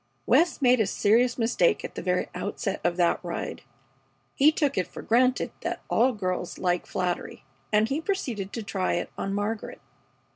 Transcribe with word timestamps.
West 0.25 0.63
made 0.63 0.79
a 0.79 0.87
serious 0.87 1.37
mistake 1.37 1.85
at 1.85 1.93
the 1.93 2.01
very 2.01 2.27
outset 2.33 2.81
of 2.83 2.97
that 2.97 3.19
ride. 3.23 3.61
He 4.33 4.51
took 4.51 4.75
it 4.75 4.87
for 4.87 5.03
granted 5.03 5.51
that 5.61 5.81
all 5.91 6.11
girls 6.11 6.57
like 6.57 6.87
flattery, 6.87 7.43
and 7.71 7.87
he 7.87 8.01
proceeded 8.01 8.51
to 8.53 8.63
try 8.63 8.93
it 8.93 9.11
on 9.15 9.31
Margaret. 9.31 9.79